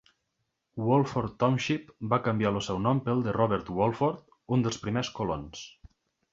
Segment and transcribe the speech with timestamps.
[0.85, 4.27] Wolford Township va canviar el seu nom pel de Robert Wolford,
[4.57, 5.65] un dels primers colons.